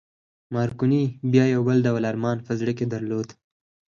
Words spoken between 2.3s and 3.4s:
په زړه کې درلود